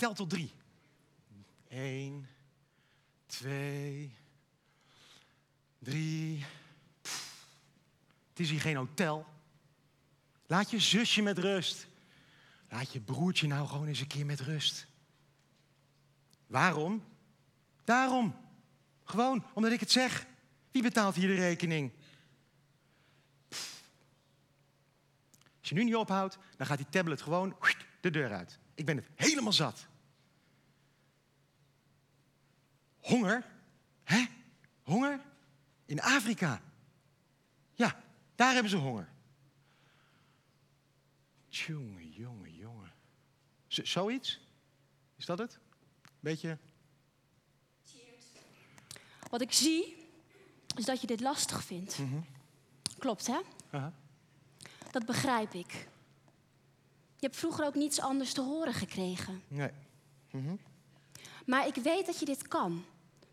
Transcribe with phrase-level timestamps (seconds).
[0.00, 0.52] tel tot drie.
[1.68, 2.26] Eén,
[3.26, 4.14] twee,
[5.78, 6.44] drie.
[7.02, 7.46] Pff,
[8.28, 9.26] Het is hier geen hotel.
[10.46, 11.86] Laat je zusje met rust.
[12.68, 14.86] Laat je broertje nou gewoon eens een keer met rust.
[16.46, 17.04] Waarom?
[17.84, 18.36] Daarom.
[19.04, 20.26] Gewoon omdat ik het zeg.
[20.70, 21.92] Wie betaalt hier de rekening?
[23.48, 23.82] Pff.
[25.60, 27.56] Als je nu niet ophoudt, dan gaat die tablet gewoon
[28.00, 28.58] de deur uit.
[28.74, 29.88] Ik ben het helemaal zat.
[33.10, 33.44] Honger?
[34.04, 34.26] Hè?
[34.82, 35.20] Honger?
[35.84, 36.62] In Afrika.
[37.74, 38.02] Ja,
[38.34, 39.08] daar hebben ze honger.
[41.48, 42.92] Jongen, jongen, jongen.
[43.66, 44.40] Z- zoiets?
[45.16, 45.58] Is dat het?
[46.20, 46.58] Beetje.
[49.30, 49.96] Wat ik zie,
[50.76, 51.98] is dat je dit lastig vindt.
[52.98, 53.40] Klopt, hè?
[53.70, 53.92] Aha.
[54.90, 55.72] Dat begrijp ik.
[57.16, 59.42] Je hebt vroeger ook niets anders te horen gekregen.
[59.48, 59.70] Nee.
[61.46, 62.84] Maar ik weet dat je dit kan.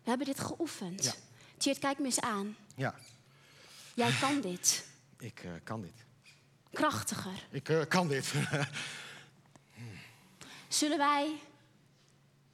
[0.08, 1.04] We hebben dit geoefend.
[1.04, 1.12] Ja.
[1.56, 2.56] Tjeerd, kijk me eens aan.
[2.74, 2.94] Ja,
[3.94, 4.88] Jij kan dit.
[5.18, 5.92] ik eh, kan dit.
[6.72, 7.46] Krachtiger.
[7.50, 8.32] Ik eh, kan dit.
[10.68, 11.40] Zullen wij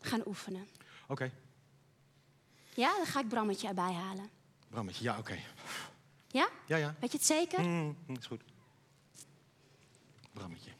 [0.00, 0.68] gaan oefenen?
[1.06, 1.30] Oké,
[2.74, 4.30] Ja, dan ga ik Brammetje erbij halen.
[4.68, 5.04] Brammetje.
[5.04, 5.38] Ja, oké.
[6.28, 6.48] Ja?
[6.66, 6.94] Ja, ja.
[7.00, 7.60] Weet je het zeker?
[7.60, 8.42] Mm, mm, is goed.
[10.32, 10.70] Brammetje.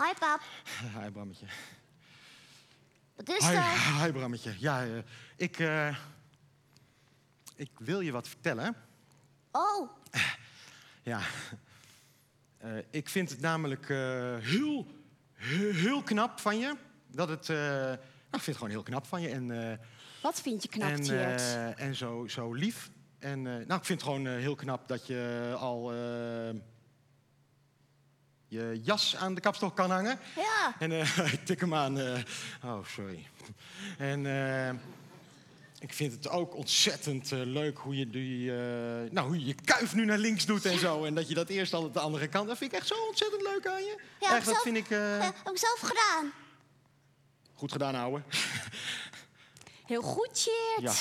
[0.00, 0.40] Hoi pap,
[0.96, 1.46] Hi, Brammetje.
[3.16, 3.62] wat is Hi, er?
[4.04, 4.54] hi Brammetje.
[4.58, 4.90] Ja, eh,
[5.36, 5.96] ik, eh,
[7.56, 8.76] ik wil je wat vertellen.
[9.50, 9.90] Oh,
[11.02, 11.20] Ja.
[12.58, 13.88] Eh, ik vind het namelijk
[14.42, 14.86] heel,
[15.72, 16.76] heel, knap van je.
[17.06, 19.28] Dat het, nou, ik vind het gewoon heel knap van je.
[19.28, 19.80] En,
[20.22, 22.90] Wat vind je knap, en, en zo, zo lief.
[23.18, 25.92] En nou, ik vind het gewoon heel knap dat je al
[28.50, 30.18] je jas aan de kapstok kan hangen.
[30.36, 30.74] ja.
[30.78, 31.98] En eh, ik tik hem aan.
[31.98, 32.18] eh,
[32.64, 33.26] oh, sorry.
[33.98, 34.74] En eh,
[35.78, 38.50] ik vind het ook ontzettend leuk hoe je, die,
[39.12, 41.04] nou, hoe je je kuif nu naar links doet en zo.
[41.04, 42.48] En dat je dat eerst al op de andere kant.
[42.48, 44.00] Dat vind ik echt zo ontzettend leuk aan je.
[44.20, 44.88] Ja, echt, dat zelf- vind ik
[45.52, 46.32] ik zelf gedaan.
[47.54, 48.22] goed gedaan, ouwe.
[49.86, 50.80] Heel goed, Tjeerd.
[50.80, 50.92] Ja.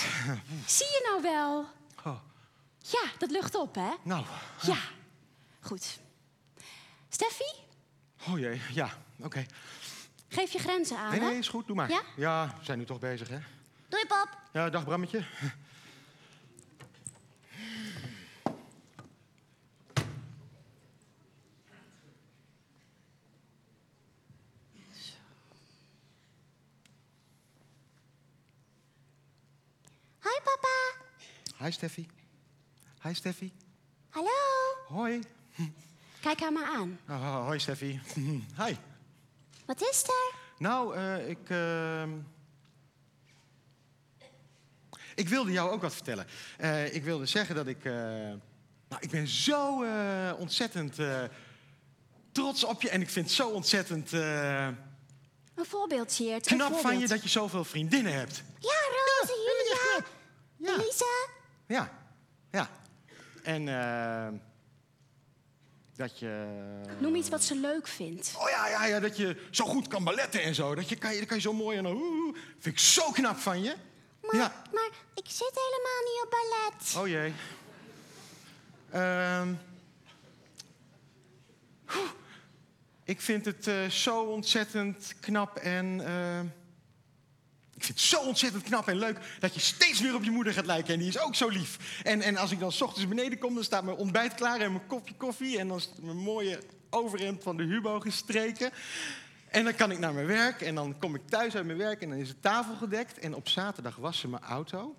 [0.65, 1.65] Zie je nou wel?
[2.05, 2.19] Oh,
[2.79, 3.89] Ja, dat lucht op, hè?
[4.03, 4.25] nou,
[4.61, 4.77] Ja.
[5.61, 5.99] Goed.
[7.09, 7.53] Steffi,
[8.27, 8.89] oh jee, ja,
[9.19, 9.45] oké.
[10.27, 11.25] geef je grenzen aan, Nee, hè?
[11.25, 11.89] nee, is goed, doe maar.
[11.89, 12.01] Ja?
[12.15, 13.37] ja, we zijn nu toch bezig, hè?
[13.89, 14.37] Doei pap.
[14.53, 15.23] Ja, dag Brammetje.
[30.23, 30.75] Hoi papa.
[31.65, 32.07] Hi Steffi.
[33.03, 33.51] Hi Steffi.
[34.09, 34.37] Hallo.
[34.87, 35.21] Hoi.
[36.21, 36.99] Kijk haar maar aan.
[37.09, 37.99] Oh, hoi Steffi.
[38.63, 38.75] Hi.
[39.65, 40.33] Wat is er?
[40.57, 41.49] Nou, eh, ik.
[41.49, 42.09] ehm,
[45.15, 46.25] Ik wilde jou ook wat vertellen.
[46.57, 47.85] Eh, ik wilde zeggen dat ik.
[47.85, 47.93] eh,
[48.89, 49.83] Nou, ik ben zo
[50.35, 50.97] ontzettend
[52.31, 52.89] trots op je.
[52.89, 54.65] En ik vind het zo ontzettend eh,
[55.55, 56.51] Een voorbeeld, Tjeerd.
[56.51, 58.43] een knap van je dat je zoveel vriendinnen hebt.
[58.59, 60.05] Ja, Roze, Julia,
[60.57, 61.05] Ja, Elisa.
[61.67, 61.91] ja,
[62.51, 62.69] ja.
[63.43, 63.67] En
[65.99, 66.45] dat je.
[66.99, 68.33] Noem iets wat ze leuk vindt.
[68.37, 70.75] Oh ja, ja, ja, dat je zo goed kan balletten en zo.
[70.75, 71.93] Dat je kan je, kan je zo mooi en dan.
[72.01, 73.75] oeh, vind ik zo knap van je.
[74.21, 74.53] Maar, Ja.
[74.73, 76.95] maar ik zit helemaal niet op ballet.
[76.97, 77.33] Oh jee.
[78.91, 79.53] Ehm.
[83.03, 86.01] Ik vind het eh, zo ontzettend knap en.
[86.05, 86.39] eh,
[87.79, 90.53] ik vind het zo ontzettend knap en leuk dat je steeds meer op je moeder
[90.53, 90.93] gaat lijken.
[90.93, 92.01] En die is ook zo lief.
[92.03, 94.71] En, en als ik dan s ochtends beneden kom, dan staat mijn ontbijt klaar en
[94.71, 95.59] mijn kopje koffie.
[95.59, 96.59] En dan is mijn mooie
[96.89, 98.71] overhemd van de Hubo gestreken.
[99.49, 102.01] En dan kan ik naar mijn werk en dan kom ik thuis uit mijn werk
[102.01, 103.19] en dan is de tafel gedekt.
[103.19, 104.95] En op zaterdag was ze mijn auto.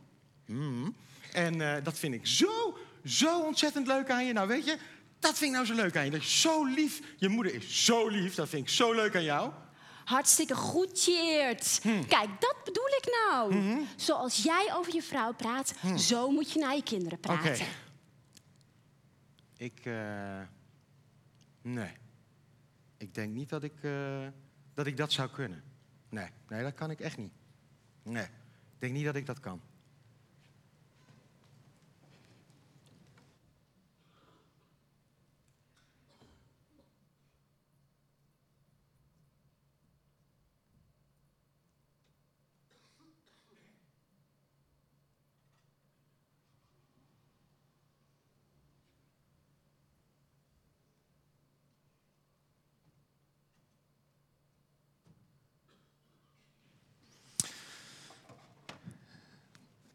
[0.46, 0.96] Mm.
[1.32, 4.32] En eh, dat vind ik zo, zo ontzettend leuk aan je.
[4.32, 4.76] Nou, weet je,
[5.18, 6.10] dat vind ik nou zo leuk aan je.
[6.10, 9.24] Dat je zo lief, je moeder is zo lief, dat vind ik zo leuk aan
[9.24, 9.52] jou.
[10.10, 11.80] Hartstikke goed, Tjeerd.
[11.82, 12.04] Hm.
[12.04, 13.54] Kijk, dat bedoel ik nou.
[13.54, 13.78] Mhm.
[13.96, 17.18] Zoals jij over je vrouw praat, zo moet je naar je kinderen.
[17.18, 17.36] Oké.
[17.38, 17.66] praten.
[19.56, 20.40] Ik, eh,
[21.62, 21.92] nee.
[22.96, 24.26] Ik denk niet dat ik, eh,
[24.74, 25.62] dat ik dat zou kunnen.
[26.08, 27.32] Nee, nee, dat kan ik echt niet.
[28.02, 29.60] Nee, ik denk niet dat ik dat kan.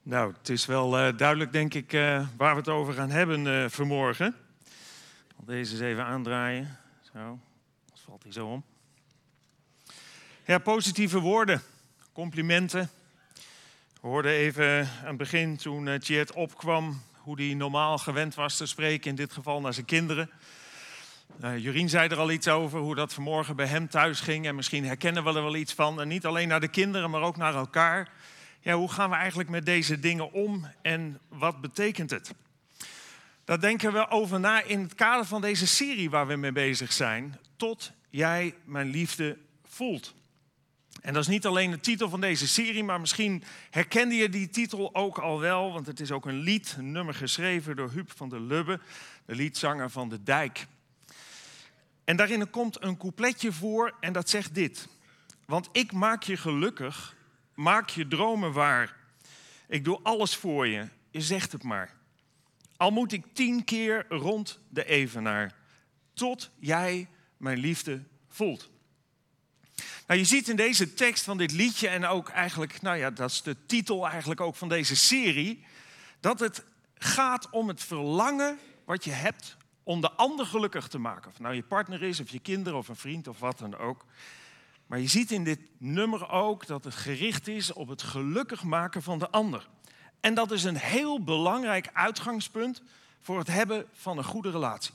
[0.07, 3.47] Nou, het is wel eh, duidelijk, denk ik, eh, waar we het over gaan hebben
[3.47, 4.35] eh, vanmorgen.
[5.45, 6.77] Deze eens even aandraaien.
[7.13, 7.39] Zo,
[8.05, 8.63] valt hij zo om.
[10.45, 11.61] Ja, positieve woorden,
[12.13, 12.89] complimenten.
[14.01, 18.57] We hoorden even aan het begin, toen uh, Tjeerd opkwam, hoe hij normaal gewend was
[18.57, 20.29] te spreken, in dit geval naar zijn kinderen.
[21.43, 24.47] Uh, Jurien zei er al iets over, hoe dat vanmorgen bij hem thuis ging.
[24.47, 26.01] En misschien herkennen we er wel iets van.
[26.01, 28.09] En niet alleen naar de kinderen, maar ook naar elkaar
[28.65, 32.33] ja, hoe gaan we eigenlijk met deze dingen om en wat betekent het?
[33.43, 36.93] Daar denken we over na in het kader van deze serie waar we mee bezig
[36.93, 37.39] zijn.
[37.55, 40.13] Tot jij mijn liefde voelt.
[41.01, 44.49] En dat is niet alleen de titel van deze serie, maar misschien herkende je die
[44.49, 48.11] titel ook al wel, want het is ook een lied, een nummer geschreven door Huub
[48.15, 48.79] van der Lubbe,
[49.25, 50.67] de liedzanger van De Dijk.
[52.03, 54.87] En daarin komt een coupletje voor en dat zegt dit.
[55.45, 57.15] Want ik maak je gelukkig
[57.55, 58.95] Maak je dromen waar.
[59.67, 60.87] Ik doe alles voor je.
[61.11, 61.93] Je zegt het maar.
[62.77, 65.55] Al moet ik tien keer rond de evenaar.
[66.13, 67.07] Tot jij
[67.37, 68.69] mijn liefde voelt.
[70.07, 73.29] Nou, je ziet in deze tekst van dit liedje en ook eigenlijk, nou ja, dat
[73.29, 75.65] is de titel eigenlijk ook van deze serie,
[76.19, 76.65] dat het
[76.95, 81.31] gaat om het verlangen wat je hebt om de ander gelukkig te maken.
[81.31, 84.05] Of nou je partner is, of je kinderen, of een vriend, of wat dan ook.
[84.85, 89.03] Maar je ziet in dit nummer ook dat het gericht is op het gelukkig maken
[89.03, 89.67] van de ander.
[90.19, 92.81] En dat is een heel belangrijk uitgangspunt
[93.21, 94.93] voor het hebben van een goede relatie.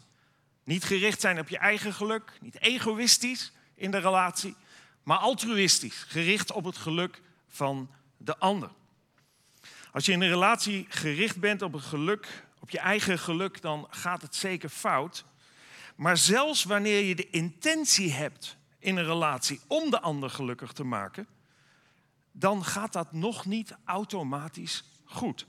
[0.65, 4.55] Niet gericht zijn op je eigen geluk, niet egoïstisch in de relatie,
[5.03, 8.71] maar altruïstisch, gericht op het geluk van de ander.
[9.93, 13.87] Als je in een relatie gericht bent op het geluk, op je eigen geluk, dan
[13.91, 15.25] gaat het zeker fout.
[15.97, 20.85] Maar zelfs wanneer je de intentie hebt in een relatie om de ander gelukkig te
[20.85, 21.27] maken,
[22.33, 25.47] dan gaat dat nog niet automatisch goed.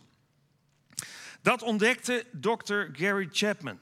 [1.41, 3.79] Dat ontdekte dokter Gary Chapman.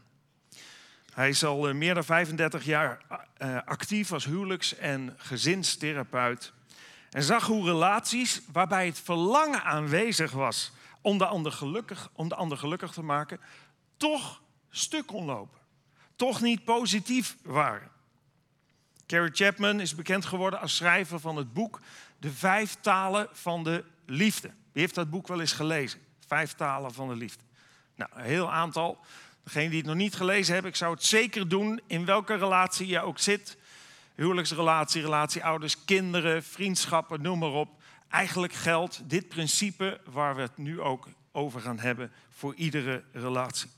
[1.14, 3.02] Hij is al eh, meer dan 35 jaar
[3.38, 6.54] eh, actief als huwelijks- en gezinstherapeut.
[7.10, 12.36] En zag hoe relaties waarbij het verlangen aanwezig was om de ander gelukkig, om de
[12.36, 13.40] ander gelukkig te maken,
[13.98, 15.60] toch stuk kon lopen.
[16.16, 17.92] Toch niet positief waren.
[19.10, 21.82] Carrie Chapman is bekend geworden als schrijver van het boek
[22.20, 24.48] De Vijf Talen van de Liefde.
[24.48, 26.00] Wie heeft dat boek wel eens gelezen?
[26.28, 27.44] Vijf Talen van de Liefde.
[27.96, 29.00] Nou, een heel aantal.
[29.44, 32.88] Degene die het nog niet gelezen hebben, ik zou het zeker doen in welke relatie
[32.88, 33.58] je ook zit.
[34.16, 37.82] Huwelijksrelatie, relatie ouders, kinderen, vriendschappen, noem maar op.
[38.10, 43.70] Eigenlijk geldt dit principe waar we het nu ook over gaan hebben voor iedere relatie.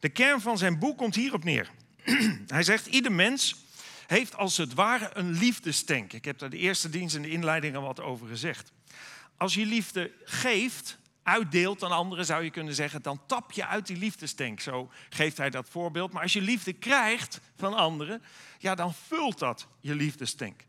[0.00, 1.70] De kern van zijn boek komt hierop neer.
[2.46, 3.61] Hij zegt, ieder mens
[4.12, 6.12] heeft als het ware een liefdestank.
[6.12, 8.72] Ik heb daar de eerste dienst en de inleiding al wat over gezegd.
[9.36, 13.86] Als je liefde geeft, uitdeelt aan anderen, zou je kunnen zeggen, dan tap je uit
[13.86, 14.60] die liefdestank.
[14.60, 16.12] Zo geeft hij dat voorbeeld.
[16.12, 18.22] Maar als je liefde krijgt van anderen,
[18.58, 20.64] ja, dan vult dat je liefdestank.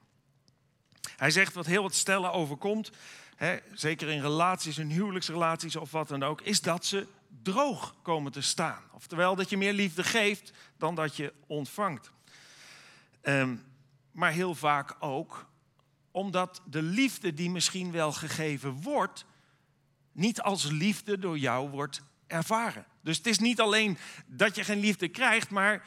[1.18, 2.92] Hij zegt wat heel wat stellen overkomt,
[3.36, 7.08] hè, zeker in relaties, in huwelijksrelaties of wat dan ook, is dat ze
[7.44, 8.84] droog komen te staan.
[8.92, 12.12] Oftewel dat je meer liefde geeft dan dat je ontvangt.
[13.24, 13.64] Um,
[14.12, 15.52] maar heel vaak ook
[16.12, 19.26] omdat de liefde die misschien wel gegeven wordt,
[20.12, 22.86] niet als liefde door jou wordt ervaren.
[23.02, 25.86] Dus het is niet alleen dat je geen liefde krijgt, maar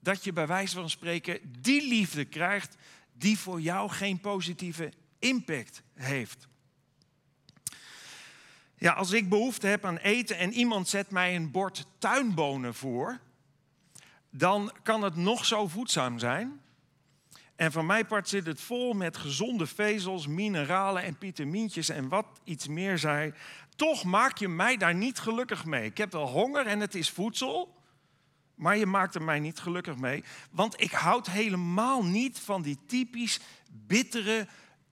[0.00, 2.76] dat je bij wijze van spreken die liefde krijgt
[3.12, 6.48] die voor jou geen positieve impact heeft.
[8.76, 13.18] Ja, als ik behoefte heb aan eten en iemand zet mij een bord tuinbonen voor,
[14.30, 16.60] dan kan het nog zo voedzaam zijn.
[17.58, 22.26] En van mijn part zit het vol met gezonde vezels, mineralen en vitamintjes en wat
[22.44, 23.34] iets meer zij.
[23.76, 25.84] Toch maak je mij daar niet gelukkig mee.
[25.84, 27.74] Ik heb wel honger en het is voedsel,
[28.54, 30.24] maar je maakt er mij niet gelukkig mee.
[30.50, 34.46] Want ik houd helemaal niet van die typisch bittere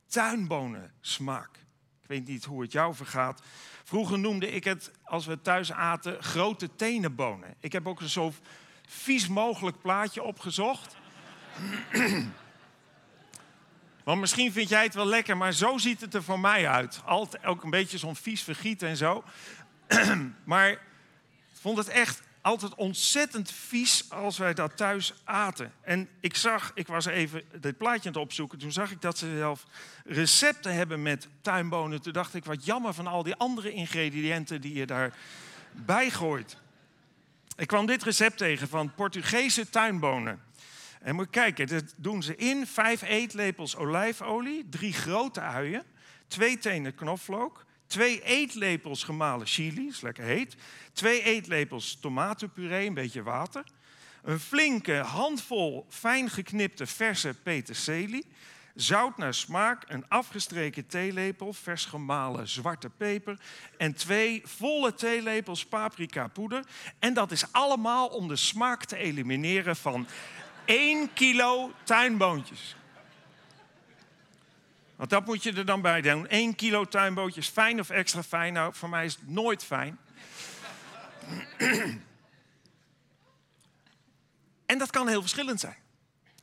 [0.07, 1.51] tuinbonensmaak.
[2.03, 3.43] Ik weet niet hoe het jou vergaat.
[3.85, 7.55] Vroeger noemde ik het, als we thuis aten, grote tenenbonen.
[7.61, 8.33] Ik heb ook een zo
[8.87, 10.97] vies mogelijk plaatje opgezocht.
[14.07, 17.01] Want misschien vind jij het wel lekker, maar zo ziet het er voor mij uit.
[17.05, 19.25] Altijd ook een beetje zo'n vies vergiet en zo.
[20.45, 20.81] maar ik
[21.61, 25.73] vond het echt altijd ontzettend vies als wij dat thuis aten.
[25.81, 28.59] En ik zag, ik was even dit plaatje aan het opzoeken.
[28.59, 29.67] Toen zag ik dat ze zelf
[30.05, 32.03] recepten hebben met tuinbonen.
[32.03, 36.57] Toen dacht ik, wat jammer van al die andere ingrediënten die je daarbij gooit.
[37.57, 40.45] Ik kwam dit recept tegen van Portugese tuinbonen.
[41.07, 42.67] En moet kijken, dat doen ze in.
[42.67, 45.85] Vijf eetlepels olijfolie, drie grote uien,
[46.29, 50.57] twee tenen knoflook, twee eetlepels gemalen chili, is lekker heet.
[50.93, 53.65] Twee eetlepels tomatenpuree, een beetje water.
[54.23, 58.27] Een flinke handvol fijn geknipte verse peterselie.
[58.75, 63.41] Zout naar smaak, een afgestreken theelepel, vers gemalen zwarte peper.
[63.79, 66.65] En twee volle theelepels paprika poeder.
[66.99, 70.07] En dat is allemaal om de smaak te elimineren van
[70.67, 72.77] 1 kilo tuinboontjes.
[74.97, 76.29] Want dat moet je er dan bij doen.
[76.29, 78.53] 1 kilo tuinbootjes, fijn of extra fijn?
[78.53, 79.99] Nou, voor mij is het nooit fijn.
[84.67, 85.77] en dat kan heel verschillend zijn.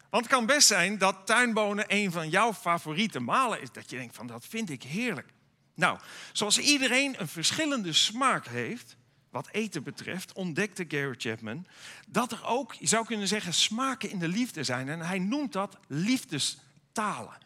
[0.10, 3.72] Want het kan best zijn dat tuinbonen een van jouw favoriete malen is.
[3.72, 5.34] Dat je denkt van dat vind ik heerlijk.
[5.76, 6.00] Nou,
[6.32, 8.98] zoals iedereen een verschillende smaak heeft,
[9.34, 11.66] wat eten betreft, ontdekte Gary Chapman
[12.08, 14.90] dat er ook, je zou kunnen zeggen, smaken in de liefde zijn.
[14.90, 17.38] En hij noemt dat liefdestalen.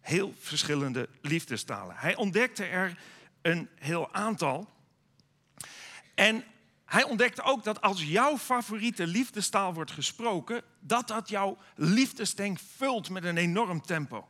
[0.00, 1.96] Heel verschillende liefdestalen.
[1.96, 2.98] Hij ontdekte er
[3.42, 4.68] een heel aantal.
[6.14, 6.44] En
[6.84, 13.10] hij ontdekte ook dat als jouw favoriete liefdestaal wordt gesproken, dat dat jouw liefdestank vult
[13.10, 14.28] met een enorm tempo.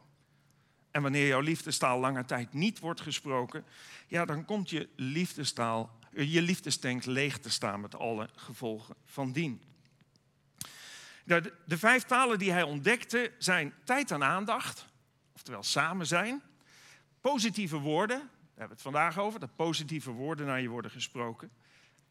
[0.91, 3.65] En wanneer jouw liefdestaal lange tijd niet wordt gesproken,
[4.07, 9.63] ja, dan komt je liefdestaal, je liefdestank leeg te staan met alle gevolgen van dien.
[11.25, 14.87] De, de vijf talen die hij ontdekte zijn tijd en aandacht,
[15.35, 16.43] oftewel samen zijn,
[17.21, 21.51] positieve woorden, daar hebben we het vandaag over, dat positieve woorden naar je worden gesproken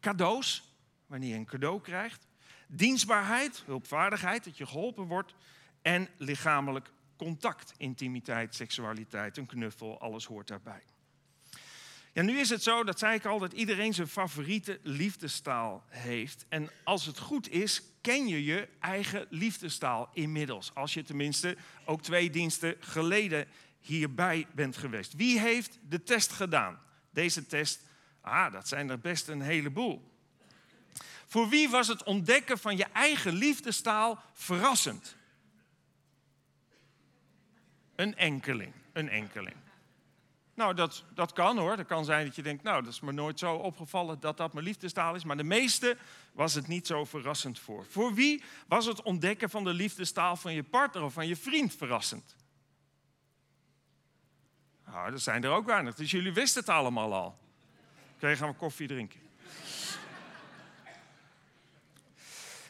[0.00, 0.62] cadeaus,
[1.06, 2.26] wanneer je een cadeau krijgt,
[2.68, 5.34] dienstbaarheid, hulpvaardigheid, dat je geholpen wordt
[5.82, 10.82] en lichamelijk contact, intimiteit, seksualiteit, een knuffel, alles hoort daarbij.
[12.14, 16.44] Ja, nu is het zo, dat zei ik al, dat iedereen zijn favoriete liefdestaal heeft.
[16.48, 20.74] En als het goed is, ken je je eigen liefdestaal inmiddels.
[20.74, 23.46] Als je tenminste ook twee diensten geleden
[23.80, 25.14] hierbij bent geweest.
[25.14, 26.78] Wie heeft de test gedaan?
[27.10, 27.80] Deze test
[28.24, 30.12] Ah, dat zijn er best een heleboel.
[31.26, 35.16] Voor wie was het ontdekken van je eigen liefdestaal verrassend?
[37.94, 39.56] Een enkeling, een enkeling.
[40.54, 41.76] Nou, dat, dat kan hoor.
[41.76, 44.52] Dat kan zijn dat je denkt, nou, dat is me nooit zo opgevallen dat dat
[44.52, 45.24] mijn liefdestaal is.
[45.24, 45.96] Maar de meeste
[46.32, 47.86] was het niet zo verrassend voor.
[47.88, 51.74] Voor wie was het ontdekken van de liefdestaal van je partner of van je vriend
[51.74, 52.36] verrassend?
[54.86, 55.94] Nou, dat zijn er ook weinig.
[55.94, 57.38] Dus jullie wisten het allemaal al.
[58.14, 59.23] Oké, gaan we koffie drinken.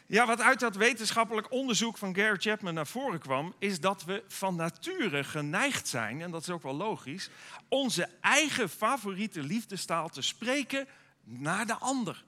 [0.06, 4.24] Ja, wat uit dat wetenschappelijk onderzoek van Gary Chapman naar voren kwam, is dat we
[4.28, 7.30] van nature geneigd zijn, en dat is ook wel logisch,
[7.68, 10.88] onze eigen favoriete liefdestaal te spreken
[11.22, 12.24] naar de ander.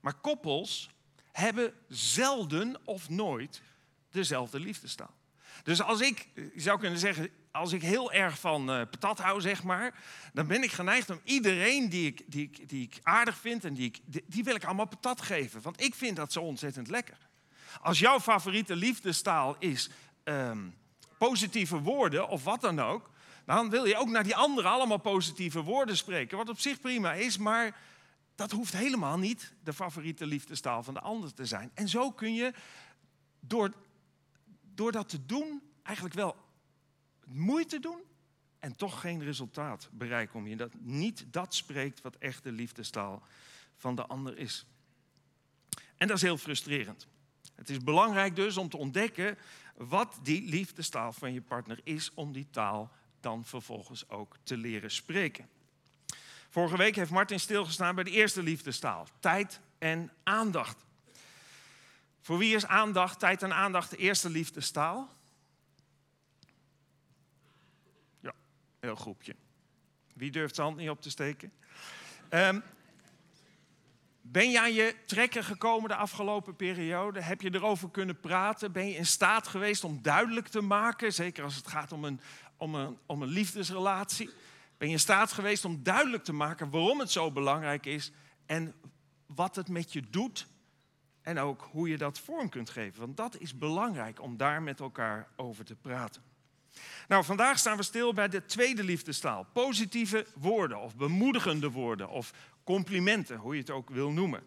[0.00, 0.90] Maar koppels
[1.32, 3.62] hebben zelden of nooit
[4.10, 5.14] dezelfde liefdestaal.
[5.62, 9.40] Dus als ik, je zou kunnen zeggen, als ik heel erg van uh, patat hou,
[9.40, 9.94] zeg maar,
[10.32, 13.86] dan ben ik geneigd om iedereen die ik, die, die ik aardig vind en die,
[13.86, 15.62] ik, die, wil ik allemaal patat geven.
[15.62, 17.18] Want ik vind dat zo ontzettend lekker.
[17.80, 19.90] Als jouw favoriete liefdestaal is
[20.24, 20.58] ehm,
[21.18, 23.10] positieve woorden of wat dan ook,
[23.44, 26.36] dan wil je ook naar die anderen allemaal positieve woorden spreken.
[26.36, 27.76] Wat op zich prima is, maar
[28.34, 31.70] dat hoeft helemaal niet de favoriete liefdestaal van de ander te zijn.
[31.74, 32.52] En zo kun je
[33.40, 33.72] door,
[34.74, 36.36] door dat te doen eigenlijk wel
[37.28, 38.00] moeite doen
[38.58, 40.38] en toch geen resultaat bereiken.
[40.38, 43.22] Om je dat niet dat spreekt wat echt de liefdestaal
[43.76, 44.66] van de ander is.
[45.96, 47.06] En dat is heel frustrerend.
[47.54, 49.38] Het is belangrijk dus om te ontdekken
[49.76, 54.90] wat die liefdestaal van je partner is, om die taal dan vervolgens ook te leren
[54.90, 55.48] spreken.
[56.50, 60.84] Vorige week heeft Martin stilgestaan bij de eerste liefdestaal, tijd en aandacht.
[62.20, 65.10] Voor wie is aandacht, tijd en aandacht de eerste liefdestaal?
[68.80, 69.36] Heel groepje.
[70.14, 71.52] Wie durft zijn hand niet op te steken?
[72.30, 72.62] Um,
[74.30, 77.20] ben je aan je trekken gekomen de afgelopen periode?
[77.20, 78.72] Heb je erover kunnen praten?
[78.72, 82.20] Ben je in staat geweest om duidelijk te maken, zeker als het gaat om een,
[82.56, 84.30] om een, om een liefdesrelatie?
[84.78, 88.12] Ben je in staat geweest om duidelijk te maken waarom het zo belangrijk is
[88.46, 88.74] en
[89.26, 90.46] wat het met je doet
[91.22, 93.00] en ook hoe je dat vorm kunt geven?
[93.00, 96.22] Want dat is belangrijk om daar met elkaar over te praten.
[97.08, 99.46] Nou, vandaag staan we stil bij de tweede liefdestaal.
[99.52, 102.32] Positieve woorden of bemoedigende woorden of
[102.64, 104.42] complimenten, hoe je het ook wil noemen.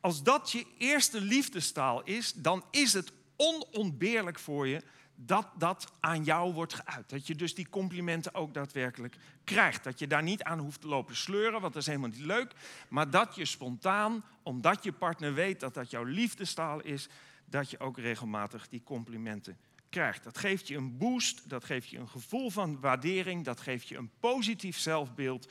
[0.00, 4.82] Als dat je eerste liefdestaal is, dan is het onontbeerlijk voor je
[5.14, 7.10] dat dat aan jou wordt geuit.
[7.10, 9.84] Dat je dus die complimenten ook daadwerkelijk krijgt.
[9.84, 12.52] Dat je daar niet aan hoeft te lopen sleuren, want dat is helemaal niet leuk.
[12.88, 17.08] Maar dat je spontaan, omdat je partner weet dat dat jouw liefdestaal is,
[17.44, 19.56] dat je ook regelmatig die complimenten
[19.92, 20.24] krijgt.
[20.24, 23.96] Dat geeft je een boost, dat geeft je een gevoel van waardering, dat geeft je
[23.96, 25.48] een positief zelfbeeld.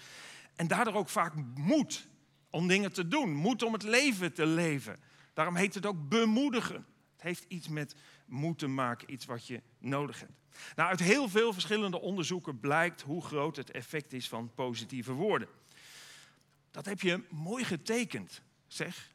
[0.56, 2.08] En daardoor ook vaak moed
[2.50, 5.00] om dingen te doen, moed om het leven te leven.
[5.34, 6.86] Daarom heet het ook bemoedigen.
[7.14, 7.96] Het heeft iets met
[8.26, 10.40] moed te maken, iets wat je nodig hebt.
[10.76, 15.48] Nou, uit heel veel verschillende onderzoeken blijkt hoe groot het effect is van positieve woorden.
[16.72, 19.12] Dat heb je mooi getekend, zeg.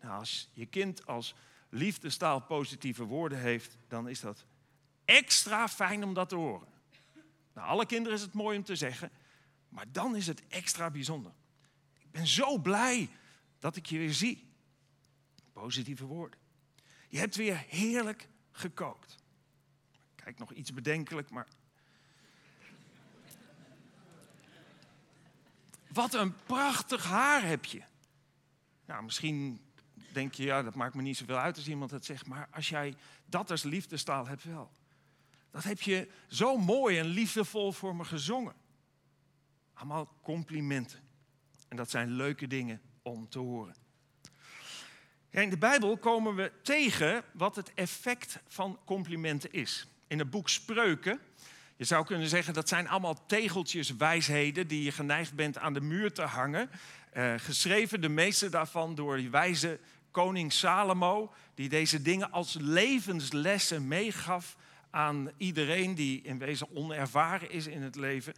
[0.00, 1.34] Nou, als je kind als
[1.68, 4.46] liefdestaal positieve woorden heeft, dan is dat
[5.04, 6.68] extra fijn om dat te horen.
[7.54, 9.10] Nou, alle kinderen is het mooi om te zeggen,
[9.68, 11.32] maar dan is het extra bijzonder.
[11.98, 13.08] Ik ben zo blij
[13.58, 14.52] dat ik je weer zie.
[15.52, 16.38] Positieve woorden.
[17.08, 19.16] Je hebt weer heerlijk gekookt.
[20.14, 21.46] Kijk, nog iets bedenkelijk, maar.
[25.88, 27.82] Wat een prachtig haar heb je.
[28.86, 29.60] Nou, misschien
[30.12, 32.26] denk je, ja, dat maakt me niet zoveel uit als iemand het zegt.
[32.26, 32.94] Maar als jij
[33.26, 34.72] dat als liefdestaal hebt wel.
[35.54, 38.54] Dat heb je zo mooi en liefdevol voor me gezongen.
[39.74, 41.00] Allemaal complimenten.
[41.68, 43.74] En dat zijn leuke dingen om te horen.
[45.30, 49.86] In de Bijbel komen we tegen wat het effect van complimenten is.
[50.06, 51.20] In het boek Spreuken,
[51.76, 55.80] je zou kunnen zeggen dat zijn allemaal tegeltjes wijsheden die je geneigd bent aan de
[55.80, 56.70] muur te hangen.
[57.16, 59.80] Uh, geschreven, de meeste daarvan door die wijze
[60.10, 64.56] koning Salomo, die deze dingen als levenslessen meegaf
[64.94, 68.34] aan iedereen die in wezen onervaren is in het leven.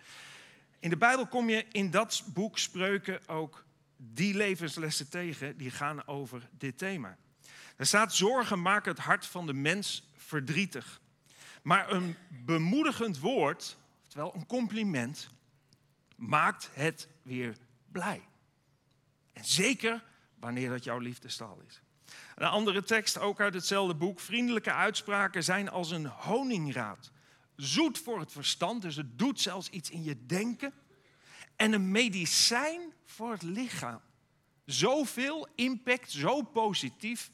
[0.79, 3.65] In de Bijbel kom je in dat boek Spreuken ook
[3.97, 7.17] die levenslessen tegen, die gaan over dit thema.
[7.77, 11.01] Er staat: zorgen maken het hart van de mens verdrietig.
[11.63, 15.31] Maar een bemoedigend woord, oftewel een compliment,
[16.17, 17.57] maakt het weer
[17.93, 18.23] blij.
[19.33, 20.05] En zeker
[20.39, 21.81] wanneer dat jouw liefdestaal is.
[22.35, 24.21] Een andere tekst, ook uit hetzelfde boek.
[24.21, 27.11] Vriendelijke uitspraken zijn als een honingraad.
[27.57, 30.73] Zoet voor het verstand, dus het doet zelfs iets in je denken.
[31.57, 34.01] En een medicijn voor het lichaam.
[34.65, 37.31] Zoveel impact, zo positief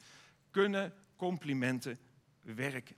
[0.51, 1.99] kunnen complimenten
[2.41, 2.95] werken.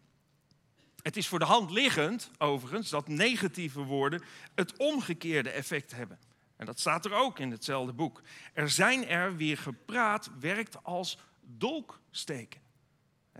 [1.01, 4.21] Het is voor de hand liggend, overigens, dat negatieve woorden
[4.55, 6.19] het omgekeerde effect hebben.
[6.55, 8.21] En dat staat er ook in hetzelfde boek.
[8.53, 12.61] Er zijn er wie gepraat werkt als dolksteken.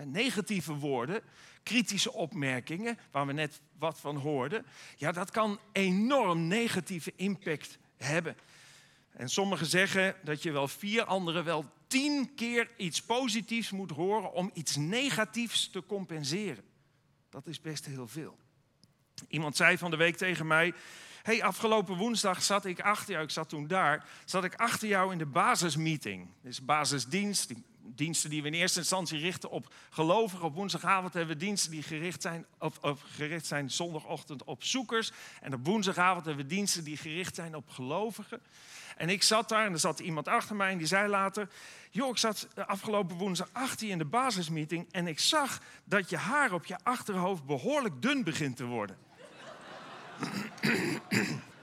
[0.03, 1.21] Negatieve woorden,
[1.63, 4.65] kritische opmerkingen, waar we net wat van hoorden,
[4.95, 8.35] ja, dat kan enorm negatieve impact hebben.
[9.11, 14.33] En sommigen zeggen dat je wel vier anderen wel tien keer iets positiefs moet horen
[14.33, 16.63] om iets negatiefs te compenseren.
[17.29, 18.37] Dat is best heel veel.
[19.27, 20.73] Iemand zei van de week tegen mij:
[21.23, 25.11] hey, afgelopen woensdag zat ik achter jou, ik zat toen daar, zat ik achter jou
[25.11, 26.27] in de basismeeting.
[26.41, 30.45] Dus basisdienst, die diensten die we in eerste instantie richten op gelovigen.
[30.45, 35.11] Op woensdagavond hebben we diensten die gericht zijn, of, gericht zijn zondagochtend op zoekers.
[35.41, 38.41] En op woensdagavond hebben we diensten die gericht zijn op gelovigen.
[38.97, 41.49] En ik zat daar en er zat iemand achter mij en die zei later...
[41.91, 44.87] joh, ik zat afgelopen woensdag achter je in de basismeeting...
[44.91, 48.97] en ik zag dat je haar op je achterhoofd behoorlijk dun begint te worden.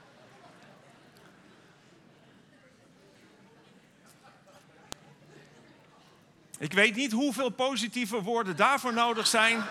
[6.59, 9.63] Ik weet niet hoeveel positieve woorden daarvoor nodig zijn.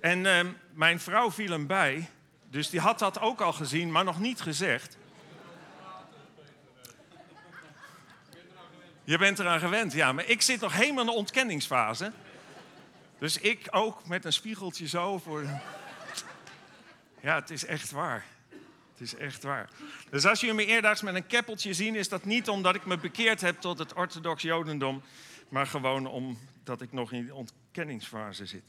[0.00, 0.40] En uh,
[0.72, 2.10] mijn vrouw viel hem bij,
[2.50, 4.96] dus die had dat ook al gezien, maar nog niet gezegd.
[9.04, 10.12] Je bent eraan gewend, ja.
[10.12, 12.12] Maar ik zit nog helemaal in de ontkenningsfase.
[13.18, 15.44] Dus ik ook met een spiegeltje zo voor.
[17.20, 18.24] Ja, het is echt waar.
[18.98, 19.70] Het is echt waar.
[20.10, 22.98] Dus als jullie me eerdaags met een keppeltje zien, is dat niet omdat ik me
[22.98, 25.02] bekeerd heb tot het orthodox Jodendom,
[25.48, 28.62] maar gewoon omdat ik nog in die ontkenningsfase zit.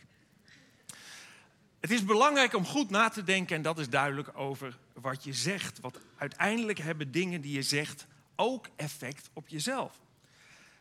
[1.80, 5.34] Het is belangrijk om goed na te denken, en dat is duidelijk over wat je
[5.34, 5.80] zegt.
[5.80, 10.00] Want uiteindelijk hebben dingen die je zegt ook effect op jezelf.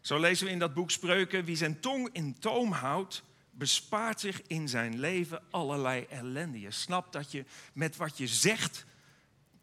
[0.01, 4.43] Zo lezen we in dat boek Spreuken: wie zijn tong in toom houdt, bespaart zich
[4.47, 6.61] in zijn leven allerlei ellende.
[6.61, 8.85] Je snapt dat je met wat je zegt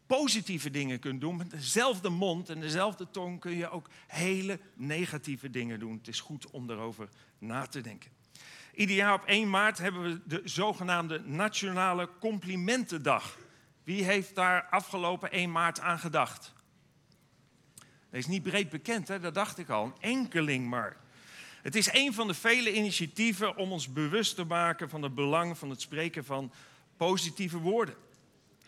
[0.06, 1.36] positieve dingen kunt doen.
[1.36, 5.96] Met dezelfde mond en dezelfde tong kun je ook hele negatieve dingen doen.
[5.96, 8.10] Het is goed om erover na te denken.
[8.74, 13.38] Ieder op 1 maart hebben we de zogenaamde Nationale Complimentendag.
[13.84, 16.52] Wie heeft daar afgelopen 1 maart aan gedacht?
[17.74, 19.20] Dat is niet breed bekend, hè?
[19.20, 19.84] dat dacht ik al.
[19.84, 20.96] Een enkeling maar.
[21.62, 25.58] Het is een van de vele initiatieven om ons bewust te maken van het belang
[25.58, 26.52] van het spreken van
[26.96, 27.94] positieve woorden.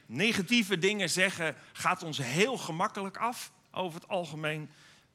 [0.07, 4.71] Negatieve dingen zeggen gaat ons heel gemakkelijk af over het algemeen.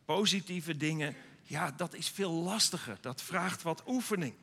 [0.05, 2.97] Positieve dingen, ja, dat is veel lastiger.
[3.01, 4.33] Dat vraagt wat oefening.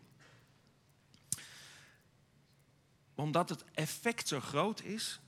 [3.19, 5.21] omdat het effect zo groot is,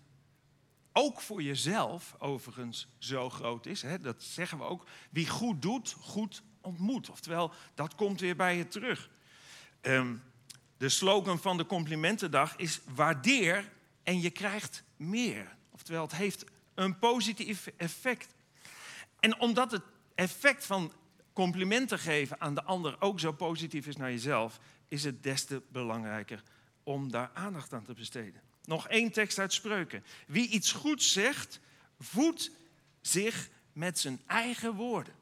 [0.93, 3.83] ook voor jezelf overigens zo groot is.
[3.83, 4.01] Hè?
[4.01, 4.87] Dat zeggen we ook.
[5.11, 7.11] Wie goed doet, goed ontmoet.
[7.11, 9.11] Oftewel, dat komt weer bij je terug.
[9.81, 10.15] Ehm,
[10.77, 15.57] de slogan van de complimentendag is waardeer en je krijgt meer.
[15.71, 18.35] Oftewel, het heeft een positief effect.
[19.21, 19.83] En omdat het
[20.15, 20.93] effect van
[21.33, 24.59] complimenten geven aan de ander ook zo positief is naar jezelf,
[24.89, 26.43] is het des te belangrijker
[26.83, 28.41] om daar aandacht aan te besteden.
[28.65, 30.05] Nog één tekst uit Spreuken.
[30.27, 31.61] Wie iets goeds zegt,
[31.99, 32.51] voedt
[33.01, 35.15] zich met zijn eigen woorden.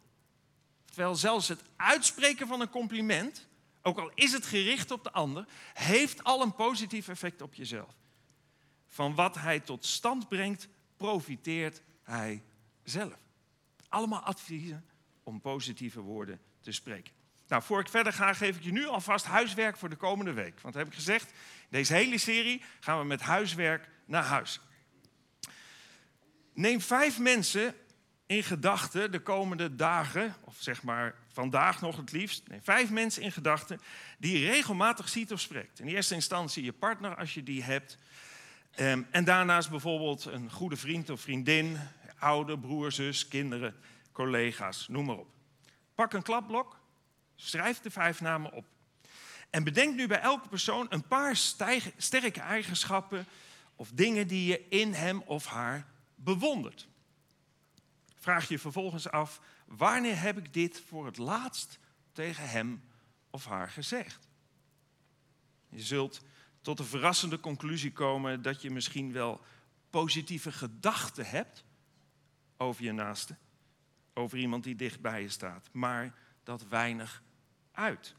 [0.85, 3.47] Terwijl zelfs het uitspreken van een compliment,
[3.83, 7.95] ook al is het gericht op de ander, heeft al een positief effect op jezelf.
[8.99, 12.43] Van wat hij tot stand brengt, profiteert hij
[12.83, 13.19] zelf.
[13.89, 14.85] Allemaal adviezen
[15.23, 17.13] om positieve woorden te spreken.
[17.49, 20.61] Nou, voor ik verder ga, geef ik je nu alvast huiswerk voor de komende week.
[20.61, 21.33] Want heb ik gezegd,
[21.69, 24.61] deze hele serie gaan we met huiswerk naar huis.
[26.55, 27.75] Neem vijf mensen
[28.27, 32.49] in gedachten de komende dagen, of zeg maar vandaag nog het liefst.
[32.49, 33.81] Neem vijf mensen in gedachten
[34.19, 35.81] die je regelmatig ziet of spreekt.
[35.81, 37.99] In eerste instantie je partner als je die hebt.
[38.79, 41.79] Ehm, en daarnaast bijvoorbeeld een goede vriend of vriendin,
[42.19, 43.77] ouder, broer, zus, kinderen,
[44.12, 45.29] collega's, noem maar op.
[45.95, 46.81] Pak een klapblok,
[47.37, 48.64] schrijf de vijf namen op.
[49.51, 51.37] En bedenk nu bij elke persoon een paar
[51.97, 53.27] sterke eigenschappen
[53.77, 56.88] of dingen die je in hem of haar bewondert.
[58.17, 61.79] Vraag je vervolgens af, wanneer heb ik dit voor het laatst
[62.12, 62.83] tegen hem
[63.31, 64.29] of haar gezegd?
[65.69, 66.21] Je zult
[66.68, 69.40] tot de verrassende conclusie komen dat je misschien wel
[69.90, 71.64] positieve gedachten hebt
[72.57, 73.37] over je naaste,
[74.14, 77.22] over iemand die dicht bij je staat, maar dat weinig
[77.72, 78.14] uit.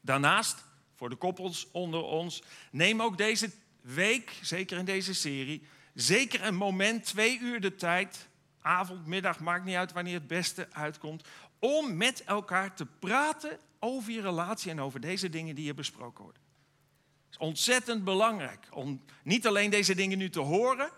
[0.00, 5.62] Daarnaast, voor de koppels onder ons, neem ook deze week, zeker in deze serie,
[5.94, 8.28] zeker een moment, twee uur de tijd,
[8.60, 14.12] avond, middag, maakt niet uit wanneer het beste uitkomt, om met elkaar te praten over
[14.12, 16.42] je relatie en over deze dingen die je besproken worden.
[17.32, 20.90] Is ontzettend belangrijk om niet alleen deze dingen nu te horen,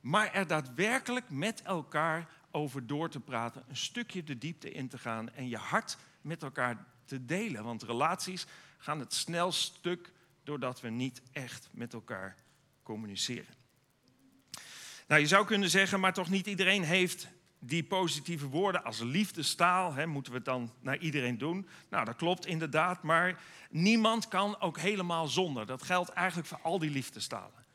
[0.00, 4.98] maar er daadwerkelijk met elkaar over door te praten, een stukje de diepte in te
[4.98, 7.64] gaan en je hart met elkaar te delen.
[7.64, 8.46] Want relaties
[8.78, 10.12] gaan het snel stuk
[10.44, 12.36] doordat we niet echt met elkaar
[12.82, 13.54] communiceren.
[15.06, 19.94] Nou, je zou kunnen zeggen, maar toch niet iedereen heeft die positieve woorden als liefdestaal.
[19.94, 21.68] Hè, moeten we het dan naar iedereen doen?
[21.90, 23.40] Nou, dat klopt inderdaad, maar
[23.70, 25.66] niemand kan ook helemaal zonder.
[25.66, 27.66] Dat geldt eigenlijk voor al die liefdestalen.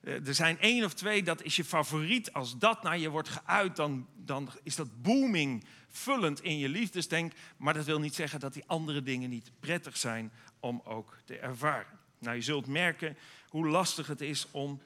[0.00, 2.32] Eh, er zijn één of twee, dat is je favoriet.
[2.32, 7.32] Als dat naar je wordt geuit, dan, dan is dat booming vullend in je liefdesdenk.
[7.56, 11.38] Maar dat wil niet zeggen dat die andere dingen niet prettig zijn om ook te
[11.38, 12.00] ervaren.
[12.18, 13.16] Nou, je zult merken
[13.48, 14.80] hoe lastig het is om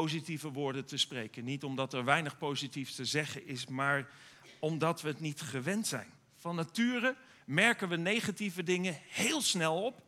[0.00, 1.44] positieve woorden te spreken.
[1.44, 4.08] Niet omdat er weinig positiefs te zeggen is, maar
[4.58, 6.10] omdat we het niet gewend zijn.
[6.36, 10.02] Van nature merken we negatieve dingen heel snel op.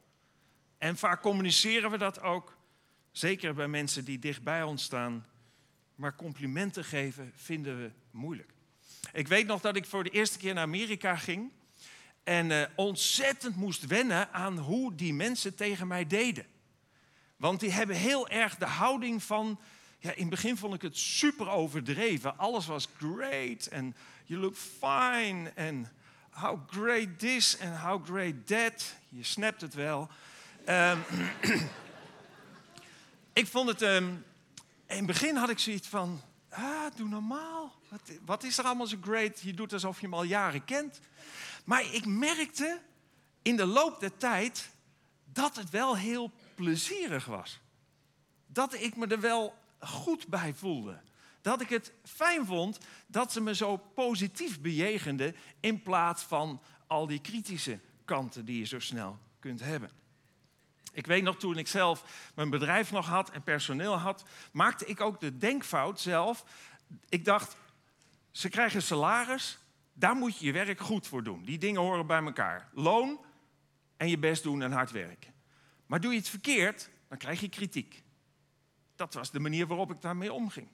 [0.78, 2.56] En vaak communiceren we dat ook,
[3.10, 5.26] zeker bij mensen die dicht bij ons staan.
[5.94, 8.52] Maar complimenten geven vinden we moeilijk.
[9.12, 11.50] Ik weet nog dat ik voor de eerste keer naar Amerika ging
[12.24, 16.46] en uh, ontzettend moest wennen aan hoe die mensen tegen mij deden.
[17.36, 19.58] Want die hebben heel erg de houding van.
[19.98, 22.38] Ja, in het begin vond ik het super overdreven.
[22.38, 25.92] Alles was great en you look fine en
[26.30, 28.94] how great this and how great that.
[29.08, 30.08] Je snapt het wel.
[30.68, 31.04] Um,
[33.32, 33.82] ik vond het.
[33.82, 34.24] Um,
[34.86, 36.20] in het begin had ik zoiets van.
[36.48, 37.74] Ah, doe normaal.
[37.88, 39.40] Wat, wat is er allemaal zo great?
[39.40, 41.00] Je doet alsof je hem al jaren kent.
[41.64, 42.80] Maar ik merkte
[43.42, 44.70] in de loop der tijd
[45.32, 47.60] dat het wel heel plezierig was.
[48.46, 51.00] Dat ik me er wel goed bij voelde.
[51.40, 57.06] Dat ik het fijn vond dat ze me zo positief bejegenden in plaats van al
[57.06, 59.90] die kritische kanten die je zo snel kunt hebben.
[60.92, 65.00] Ik weet nog toen ik zelf mijn bedrijf nog had en personeel had, maakte ik
[65.00, 66.44] ook de denkfout zelf.
[67.08, 67.56] Ik dacht,
[68.30, 69.58] ze krijgen salaris,
[69.92, 71.44] daar moet je je werk goed voor doen.
[71.44, 72.68] Die dingen horen bij elkaar.
[72.72, 73.20] Loon
[73.96, 75.32] en je best doen en hard werken.
[75.86, 78.02] Maar doe je het verkeerd, dan krijg je kritiek.
[78.96, 80.68] Dat was de manier waarop ik daarmee omging.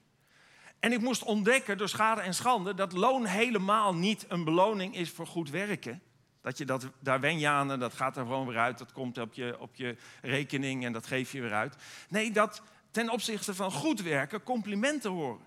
[0.80, 5.10] En ik moest ontdekken door schade en schande dat loon helemaal niet een beloning is
[5.10, 6.02] voor goed werken.
[6.40, 8.78] Dat je dat, daar wen je aan en dat gaat er gewoon weer uit.
[8.78, 11.76] Dat komt op je, op je rekening en dat geef je weer uit.
[12.08, 15.46] Nee, dat ten opzichte van goed werken complimenten horen.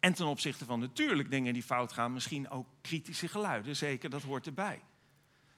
[0.00, 3.76] En ten opzichte van natuurlijk dingen die fout gaan, misschien ook kritische geluiden.
[3.76, 4.80] Zeker, dat hoort erbij.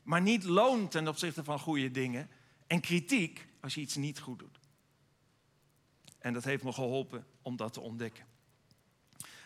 [0.02, 2.30] Maar niet loon ten opzichte van goede dingen
[2.66, 4.59] en kritiek als je iets niet goed doet.
[6.20, 8.24] En dat heeft me geholpen om dat te ontdekken.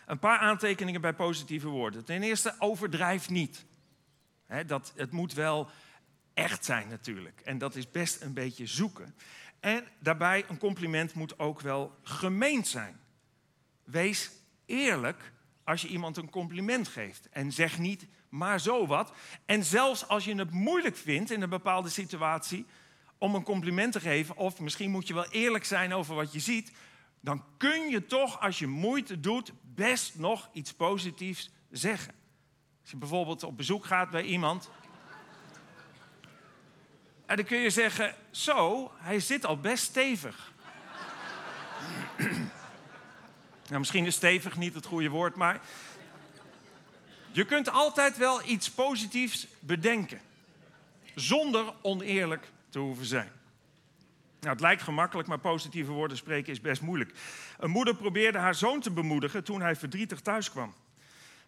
[0.05, 2.05] Een paar aantekeningen bij positieve woorden.
[2.05, 3.65] Ten eerste, overdrijf niet.
[4.65, 5.69] Dat, het moet wel
[6.33, 7.41] echt zijn natuurlijk.
[7.41, 9.15] En dat is best een beetje zoeken.
[9.59, 12.99] En daarbij, een compliment moet ook wel gemeend zijn.
[13.83, 14.31] Wees
[14.65, 15.31] eerlijk
[15.63, 17.29] als je iemand een compliment geeft.
[17.29, 19.13] En zeg niet maar zo wat.
[19.45, 22.65] En zelfs als je het moeilijk vindt in een bepaalde situatie
[23.17, 26.39] om een compliment te geven, of misschien moet je wel eerlijk zijn over wat je
[26.39, 26.71] ziet,
[27.21, 32.13] dan kun je toch, als je moeite doet, best nog iets positiefs zeggen.
[32.81, 34.69] Als je bijvoorbeeld op bezoek gaat bij iemand.
[37.25, 40.53] Dan kun je zeggen: Zo, hij zit al best stevig.
[43.67, 45.61] nou, misschien is stevig niet het goede woord, maar.
[47.31, 50.21] Je kunt altijd wel iets positiefs bedenken.
[51.15, 53.31] Zonder oneerlijk te hoeven zijn.
[54.39, 57.11] Nou, het lijkt gemakkelijk, maar positieve woorden spreken is best moeilijk.
[57.57, 60.73] Een moeder probeerde haar zoon te bemoedigen toen hij verdrietig thuis kwam.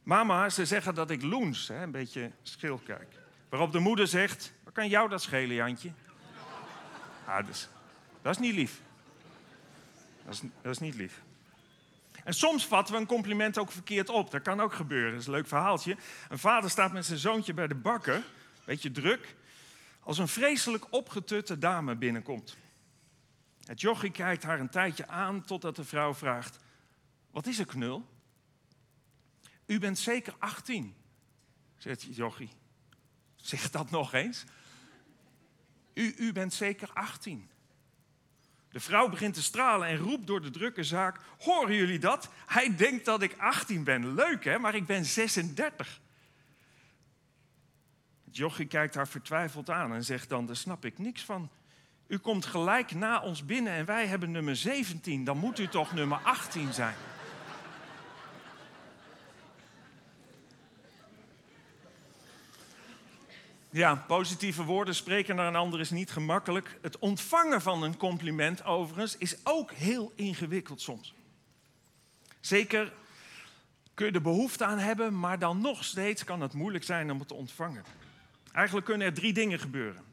[0.03, 3.15] Mama, ze zeggen dat ik loens, hè, een beetje schil kijk.
[3.49, 5.91] Waarop de moeder zegt, wat kan jou dat schelen, Jantje?
[7.25, 7.69] Ah, dus,
[8.21, 8.81] dat is niet lief.
[10.25, 11.21] Dat is, dat is niet lief.
[12.23, 14.31] En soms vatten we een compliment ook verkeerd op.
[14.31, 15.11] Dat kan ook gebeuren.
[15.11, 15.97] Dat is een leuk verhaaltje.
[16.29, 18.23] Een vader staat met zijn zoontje bij de bakker,
[18.65, 19.35] beetje druk,
[20.07, 22.57] als een vreselijk opgetutte dame binnenkomt.
[23.65, 26.57] Het jochie kijkt haar een tijdje aan totdat de vrouw vraagt:
[27.31, 28.05] Wat is er, knul?
[29.65, 30.95] U bent zeker 18,
[31.77, 32.49] zegt jochie.
[33.35, 34.43] Zeg dat nog eens.
[35.93, 37.49] U, u bent zeker 18.
[38.69, 42.29] De vrouw begint te stralen en roept door de drukke zaak: Horen jullie dat?
[42.45, 44.13] Hij denkt dat ik 18 ben.
[44.13, 45.99] Leuk hè, maar ik ben 36.
[48.37, 51.49] Jochie kijkt haar vertwijfeld aan en zegt dan: Daar snap ik niks van.
[52.07, 55.23] U komt gelijk na ons binnen en wij hebben nummer 17.
[55.23, 56.95] Dan moet u toch nummer 18 zijn.
[63.69, 66.77] Ja, positieve woorden spreken naar een ander is niet gemakkelijk.
[66.81, 71.13] Het ontvangen van een compliment overigens is ook heel ingewikkeld soms.
[72.39, 72.93] Zeker
[73.93, 77.19] kun je er behoefte aan hebben, maar dan nog steeds kan het moeilijk zijn om
[77.19, 77.83] het te ontvangen.
[78.57, 80.03] Eigenlijk kunnen er drie dingen gebeuren.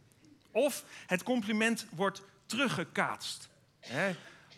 [0.51, 3.49] Of het compliment wordt teruggekaatst.
[3.81, 4.15] He,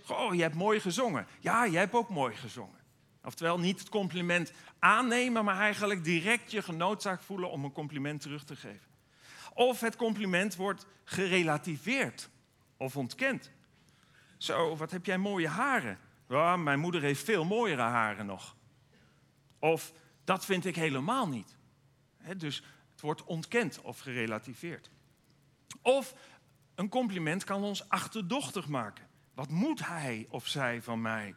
[0.09, 1.27] oh, je hebt mooi gezongen.
[1.41, 2.79] Ja, jij hebt ook mooi gezongen.
[3.23, 8.45] Oftewel niet het compliment aannemen, maar eigenlijk direct je genoodzaakt voelen om een compliment terug
[8.45, 8.87] te geven.
[9.55, 12.29] Of het compliment wordt gerelativeerd
[12.77, 13.51] of ontkend.
[14.37, 15.99] Zo, wat heb jij mooie haren?
[16.63, 18.57] Mijn moeder heeft veel mooiere haren nog.
[19.59, 19.93] Of
[20.25, 21.57] dat vind ik helemaal niet.
[22.37, 22.63] dus
[23.07, 24.91] wordt ontkend of gerelativeerd.
[25.83, 26.15] Of
[26.75, 29.07] een compliment kan ons achterdochtig maken.
[29.35, 31.35] Wat moet hij of zij van mij?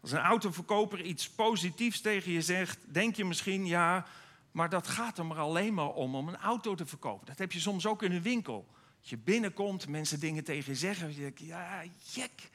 [0.00, 4.06] Als een autoverkoper iets positiefs tegen je zegt, denk je misschien ja,
[4.50, 7.26] maar dat gaat er maar alleen maar om om een auto te verkopen.
[7.26, 8.66] Dat heb je soms ook in een winkel.
[9.00, 12.50] Als je binnenkomt, mensen dingen tegen je zeggen, je denkt, ja, jek,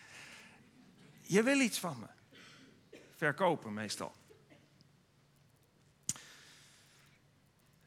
[1.21, 2.07] je wil iets van me.
[3.15, 4.13] Verkopen meestal.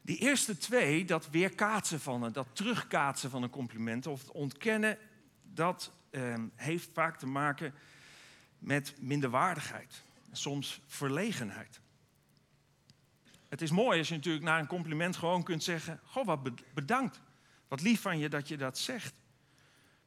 [0.05, 4.97] Die eerste twee, dat weerkaatsen van een, dat terugkaatsen van een compliment of het ontkennen,
[5.43, 7.73] dat eh, heeft vaak te maken
[8.57, 10.03] met minderwaardigheid.
[10.31, 11.79] Soms verlegenheid.
[13.49, 17.21] Het is mooi als je natuurlijk na een compliment gewoon kunt zeggen: Goh, wat bedankt.
[17.67, 19.13] Wat lief van je dat je dat zegt.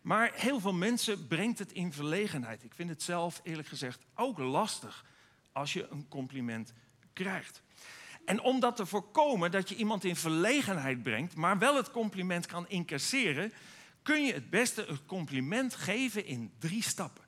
[0.01, 2.65] Maar heel veel mensen brengt het in verlegenheid.
[2.65, 5.05] Ik vind het zelf eerlijk gezegd ook lastig
[5.53, 6.73] als je een compliment
[7.13, 7.63] krijgt.
[8.29, 12.47] En om dat te voorkomen dat je iemand in verlegenheid brengt, maar wel het compliment
[12.47, 13.53] kan incasseren,
[14.03, 17.25] kun je het beste een compliment geven in drie stappen.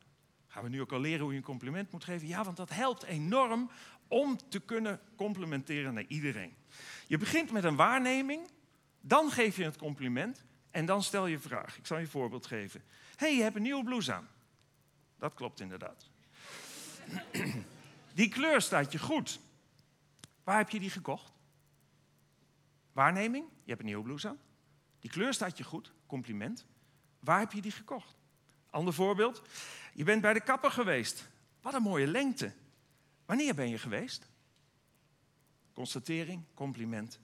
[0.48, 2.28] Gaan we nu ook al leren hoe je een compliment moet geven?
[2.28, 3.70] Ja, want dat helpt enorm
[4.08, 6.54] om te kunnen complimenteren naar iedereen.
[7.06, 8.48] Je begint met een waarneming,
[9.00, 11.76] dan geef je het compliment en dan stel je vraag.
[11.76, 12.82] Ik zal je een voorbeeld geven.
[13.16, 14.28] Hé, hey, je hebt een nieuwe blouse aan.
[15.18, 16.08] Dat klopt inderdaad.
[18.14, 19.40] Die kleur staat je goed.
[20.50, 21.32] Waar heb je die gekocht?
[22.92, 24.38] Waarneming, je hebt een nieuwe blouse aan.
[25.00, 26.66] Die kleur staat je goed, compliment.
[27.20, 28.16] Waar heb je die gekocht?
[28.70, 29.42] Ander voorbeeld,
[29.94, 31.28] je bent bij de kapper geweest.
[31.60, 32.52] Wat een mooie lengte.
[33.26, 34.28] Wanneer ben je geweest?
[35.72, 37.20] Constatering, compliment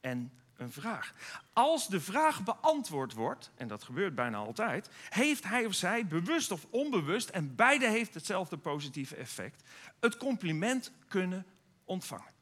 [0.00, 1.14] en een vraag.
[1.52, 6.50] Als de vraag beantwoord wordt, en dat gebeurt bijna altijd, heeft hij of zij bewust
[6.50, 9.62] of onbewust, en beide heeft hetzelfde positieve effect,
[10.00, 11.46] het compliment kunnen
[11.84, 12.33] ontvangen.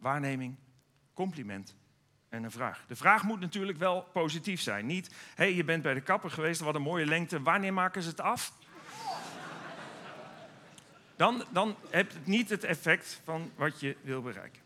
[0.00, 0.56] Waarneming,
[1.14, 1.74] compliment
[2.28, 2.84] en een vraag.
[2.86, 4.86] De vraag moet natuurlijk wel positief zijn.
[4.86, 8.02] Niet, hé, hey, je bent bij de kapper geweest, wat een mooie lengte, wanneer maken
[8.02, 8.52] ze het af?
[11.16, 14.62] dan, dan heb het niet het effect van wat je wil bereiken.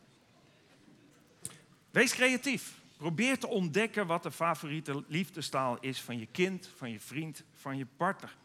[1.90, 2.82] Wees creatief.
[2.96, 7.76] Probeer te ontdekken wat de favoriete liefdestaal is van je kind, van je vriend, van
[7.76, 8.36] je partner.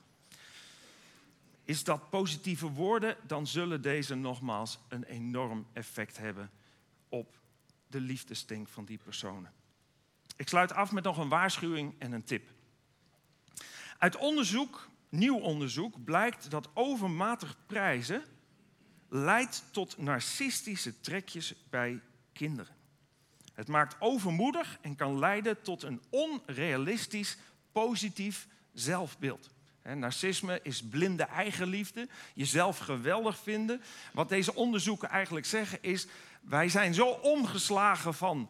[1.63, 6.49] Is dat positieve woorden, dan zullen deze nogmaals een enorm effect hebben
[7.09, 7.39] op
[7.87, 9.53] de liefdestink van die personen.
[10.35, 12.49] Ik sluit af met nog een waarschuwing en een tip.
[13.97, 18.23] Uit onderzoek, nieuw onderzoek, blijkt dat overmatig prijzen
[19.09, 22.01] leidt tot narcistische trekjes bij
[22.33, 22.75] kinderen.
[23.53, 27.37] Het maakt overmoedig en kan leiden tot een onrealistisch
[27.71, 29.49] positief zelfbeeld.
[29.83, 33.81] narcisme is blinde eigenliefde, jezelf geweldig vinden.
[34.13, 36.07] Wat deze onderzoeken eigenlijk zeggen is,
[36.41, 38.49] wij zijn zo omgeslagen van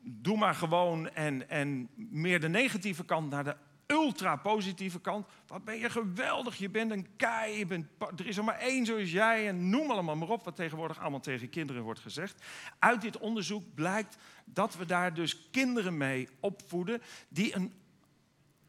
[0.00, 5.26] doe maar gewoon en, en meer de negatieve kant naar de ultra positieve kant.
[5.46, 8.86] Wat ben je geweldig, je bent een kei, je bent, er is er maar één
[8.86, 12.44] zoals jij en noem allemaal maar op wat tegenwoordig allemaal tegen kinderen wordt gezegd.
[12.78, 17.72] Uit dit onderzoek blijkt dat we daar dus kinderen mee opvoeden die een,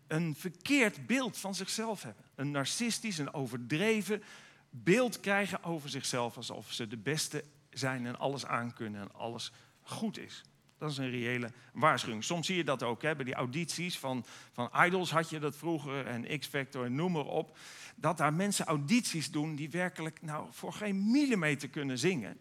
[0.08, 2.24] een verkeerd beeld van zichzelf hebben.
[2.36, 4.24] Een narcistisch, een overdreven
[4.70, 7.44] beeld krijgen over zichzelf alsof ze de beste
[7.78, 10.44] zijn en alles aankunnen en alles goed is.
[10.78, 12.24] Dat is een reële waarschuwing.
[12.24, 15.56] Soms zie je dat ook hè, bij die audities van, van Idols had je dat
[15.56, 17.58] vroeger en X-Factor en noem maar op.
[17.96, 22.38] Dat daar mensen audities doen die werkelijk nou, voor geen millimeter kunnen zingen.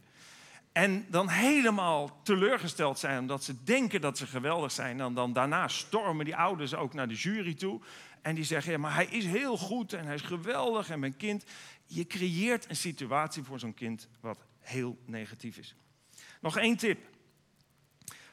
[0.72, 5.00] En dan helemaal teleurgesteld zijn omdat ze denken dat ze geweldig zijn.
[5.00, 7.80] En dan daarna stormen die ouders ook naar de jury toe.
[8.22, 11.16] En die zeggen, ja, maar hij is heel goed en hij is geweldig en mijn
[11.16, 11.44] kind.
[11.86, 15.74] Je creëert een situatie voor zo'n kind wat heel negatief is.
[16.40, 17.08] Nog één tip.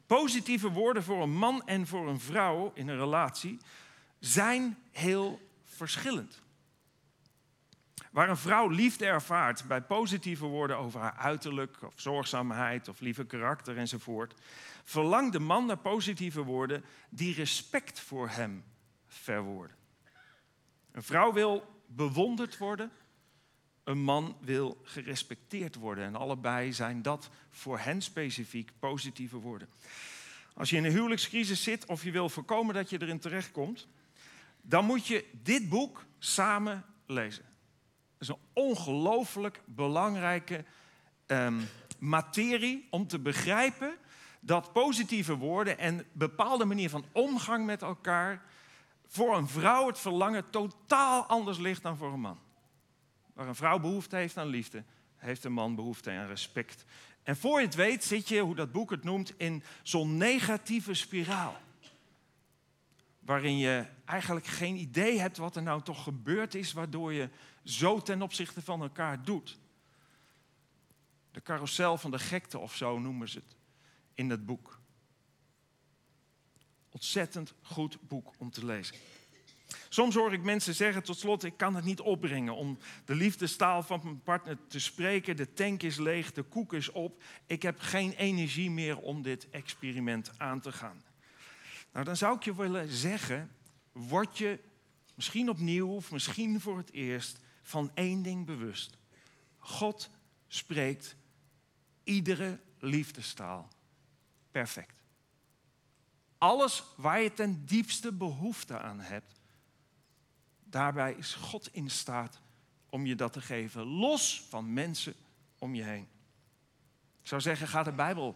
[0.05, 3.59] Positieve woorden voor een man en voor een vrouw in een relatie
[4.19, 6.41] zijn heel verschillend.
[8.11, 13.25] Waar een vrouw liefde ervaart bij positieve woorden over haar uiterlijk of zorgzaamheid of lieve
[13.25, 14.33] karakter enzovoort,
[14.83, 18.63] verlangt de man naar positieve woorden die respect voor hem
[19.07, 19.75] verwoorden.
[20.91, 22.91] Een vrouw wil bewonderd worden,
[23.83, 26.03] een man wil gerespecteerd worden.
[26.03, 29.69] En allebei zijn dat voor hen specifiek positieve woorden.
[30.53, 33.87] Als je in een huwelijkscrisis zit of je wil voorkomen dat je erin terechtkomt,
[34.61, 37.43] dan moet je dit boek samen lezen.
[38.17, 40.65] Het is een ongelooflijk belangrijke
[41.27, 41.67] um,
[41.99, 43.95] materie om te begrijpen
[44.39, 48.45] dat positieve woorden en bepaalde manier van omgang met elkaar
[49.07, 52.39] voor een vrouw het verlangen totaal anders ligt dan voor een man.
[53.33, 54.83] Waar een vrouw behoefte heeft aan liefde,
[55.15, 56.85] heeft een man behoefte aan respect.
[57.23, 60.93] En voor je het weet zit je, hoe dat boek het noemt, in zo'n negatieve
[60.93, 61.61] spiraal.
[63.19, 67.29] Waarin je eigenlijk geen idee hebt wat er nou toch gebeurd is, waardoor je
[67.63, 69.57] zo ten opzichte van elkaar doet.
[71.31, 73.55] De carousel van de gekte of zo noemen ze het
[74.13, 74.79] in dat boek.
[76.89, 78.95] Ontzettend goed boek om te lezen.
[79.89, 83.83] Soms hoor ik mensen zeggen tot slot, ik kan het niet opbrengen om de liefdestaal
[83.83, 85.35] van mijn partner te spreken.
[85.35, 87.23] De tank is leeg, de koek is op.
[87.45, 91.03] Ik heb geen energie meer om dit experiment aan te gaan.
[91.93, 93.51] Nou, dan zou ik je willen zeggen,
[93.91, 94.59] word je
[95.15, 98.97] misschien opnieuw of misschien voor het eerst van één ding bewust.
[99.57, 100.09] God
[100.47, 101.15] spreekt
[102.03, 103.69] iedere liefdestaal
[104.51, 105.01] perfect.
[106.37, 109.39] Alles waar je ten diepste behoefte aan hebt,
[110.73, 112.41] Daarbij is God in staat
[112.89, 115.13] om je dat te geven, los van mensen
[115.57, 116.07] om je heen.
[117.21, 118.35] Ik zou zeggen, ga de Bijbel,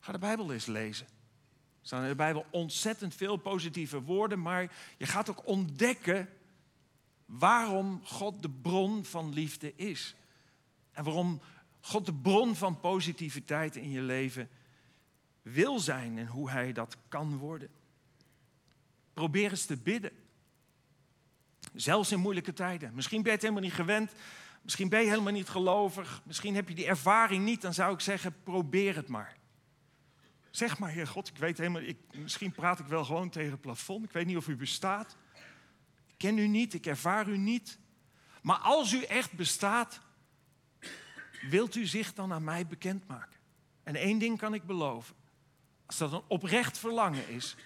[0.00, 1.06] ga de Bijbel eens lezen.
[1.06, 1.12] Er
[1.82, 6.28] staan in de Bijbel ontzettend veel positieve woorden, maar je gaat ook ontdekken
[7.24, 10.14] waarom God de bron van liefde is.
[10.92, 11.40] En waarom
[11.80, 14.48] God de bron van positiviteit in je leven
[15.42, 17.70] wil zijn en hoe Hij dat kan worden.
[19.14, 20.25] Probeer eens te bidden.
[21.76, 22.94] Zelfs in moeilijke tijden.
[22.94, 24.12] Misschien ben je het helemaal niet gewend.
[24.62, 26.22] Misschien ben je helemaal niet gelovig.
[26.24, 27.60] Misschien heb je die ervaring niet.
[27.60, 29.36] Dan zou ik zeggen, probeer het maar.
[30.50, 33.60] Zeg maar, Heer God, ik weet helemaal, ik, misschien praat ik wel gewoon tegen het
[33.60, 34.04] plafond.
[34.04, 35.16] Ik weet niet of u bestaat.
[36.06, 37.78] Ik ken u niet, ik ervaar u niet.
[38.42, 40.00] Maar als u echt bestaat,
[41.50, 43.40] wilt u zich dan aan mij bekendmaken?
[43.82, 45.14] En één ding kan ik beloven.
[45.86, 47.56] Als dat een oprecht verlangen is,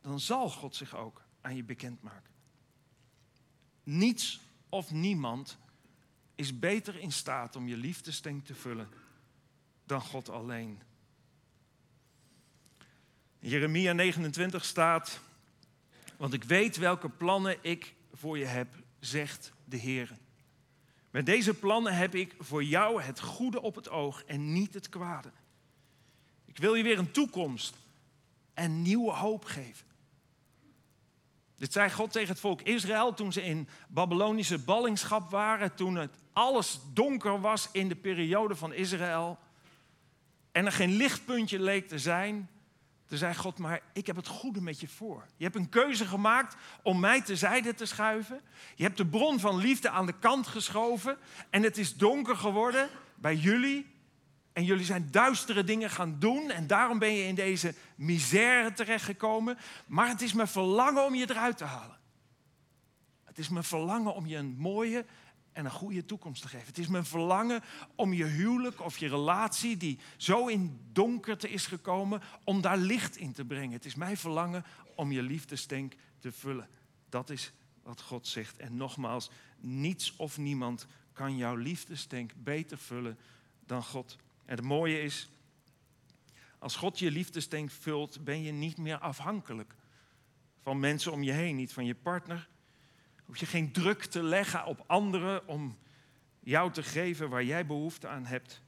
[0.00, 2.29] dan zal God zich ook aan je bekendmaken.
[3.82, 5.58] Niets of niemand
[6.34, 8.88] is beter in staat om je liefdestank te vullen
[9.84, 10.80] dan God alleen.
[13.38, 15.20] Jeremia 29 staat,
[16.16, 18.68] want ik weet welke plannen ik voor je heb,
[18.98, 20.18] zegt de Heer.
[21.10, 24.88] Met deze plannen heb ik voor jou het goede op het oog en niet het
[24.88, 25.30] kwade.
[26.44, 27.76] Ik wil je weer een toekomst
[28.54, 29.86] en nieuwe hoop geven.
[31.60, 36.16] Dit zei God tegen het volk Israël toen ze in Babylonische ballingschap waren, toen het
[36.32, 39.38] alles donker was in de periode van Israël
[40.52, 42.48] en er geen lichtpuntje leek te zijn.
[43.06, 45.26] Toen zei God, maar ik heb het goede met je voor.
[45.36, 48.40] Je hebt een keuze gemaakt om mij terzijde te schuiven.
[48.74, 51.18] Je hebt de bron van liefde aan de kant geschoven
[51.50, 53.89] en het is donker geworden bij jullie.
[54.60, 59.58] En jullie zijn duistere dingen gaan doen en daarom ben je in deze misère terechtgekomen.
[59.86, 61.98] Maar het is mijn verlangen om je eruit te halen.
[63.24, 65.04] Het is mijn verlangen om je een mooie
[65.52, 66.66] en een goede toekomst te geven.
[66.66, 67.62] Het is mijn verlangen
[67.94, 73.16] om je huwelijk of je relatie die zo in donkerte is gekomen, om daar licht
[73.16, 73.72] in te brengen.
[73.72, 76.68] Het is mijn verlangen om je liefdestank te vullen.
[77.08, 77.52] Dat is
[77.82, 78.56] wat God zegt.
[78.56, 79.30] En nogmaals,
[79.60, 83.18] niets of niemand kan jouw liefdestank beter vullen
[83.66, 84.18] dan God.
[84.50, 85.28] En het mooie is,
[86.58, 89.74] als God je liefdestank vult, ben je niet meer afhankelijk
[90.60, 92.48] van mensen om je heen, niet van je partner.
[93.24, 95.78] Hoef je geen druk te leggen op anderen om
[96.40, 98.62] jou te geven waar jij behoefte aan hebt.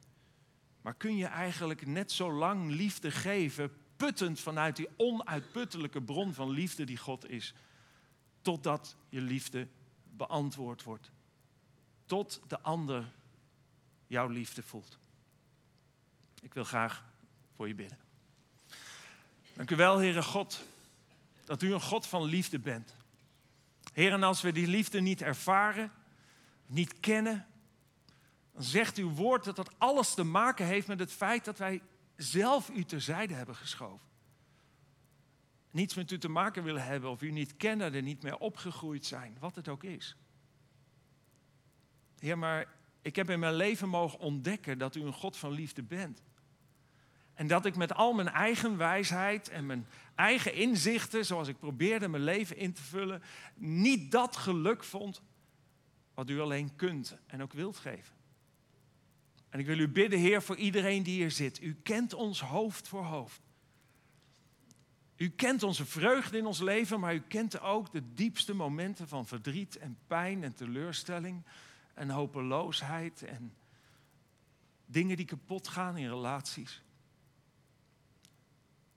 [0.81, 6.51] Maar kun je eigenlijk net zo lang liefde geven, puttend vanuit die onuitputtelijke bron van
[6.51, 7.55] liefde die God is,
[8.43, 9.69] totdat je liefde
[10.03, 11.11] beantwoord wordt.
[12.07, 13.13] Tot de ander
[14.07, 15.01] jouw liefde voelt.
[16.43, 17.05] Ik wil graag
[17.57, 17.99] voor je bidden.
[19.55, 20.63] Dank u wel, Heere God,
[21.45, 22.95] dat u een God van liefde bent.
[23.93, 25.93] Heer, en als we die liefde niet ervaren,
[26.67, 27.47] niet kennen,
[28.53, 31.83] dan zegt uw woord dat dat alles te maken heeft met het feit dat wij
[32.17, 34.07] zelf u terzijde hebben geschoven.
[35.71, 39.07] Niets met u te maken willen hebben of u niet kennen, er niet meer opgegroeid
[39.07, 40.17] zijn, wat het ook is.
[42.19, 42.67] Heer, maar
[43.03, 46.23] ik heb in mijn leven mogen ontdekken dat u een God van liefde bent.
[47.35, 52.09] En dat ik met al mijn eigen wijsheid en mijn eigen inzichten, zoals ik probeerde
[52.09, 53.23] mijn leven in te vullen,
[53.55, 55.23] niet dat geluk vond
[56.15, 58.15] wat u alleen kunt en ook wilt geven.
[59.49, 61.63] En ik wil u bidden, Heer, voor iedereen die hier zit.
[61.63, 63.41] U kent ons hoofd voor hoofd.
[65.17, 69.27] U kent onze vreugde in ons leven, maar u kent ook de diepste momenten van
[69.27, 71.43] verdriet en pijn en teleurstelling
[71.95, 73.55] en hopeloosheid en
[74.87, 76.83] dingen die kapot gaan in relaties.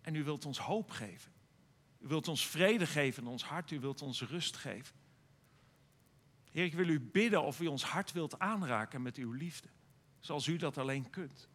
[0.05, 1.31] En u wilt ons hoop geven.
[1.99, 3.71] U wilt ons vrede geven in ons hart.
[3.71, 4.95] U wilt ons rust geven.
[6.51, 9.67] Heer, ik wil u bidden of u ons hart wilt aanraken met uw liefde.
[10.19, 11.49] Zoals u dat alleen kunt.